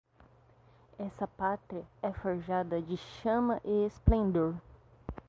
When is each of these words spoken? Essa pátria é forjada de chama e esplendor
Essa 0.97 1.27
pátria 1.27 1.85
é 2.01 2.11
forjada 2.11 2.81
de 2.81 2.97
chama 2.97 3.61
e 3.63 3.85
esplendor 3.85 4.55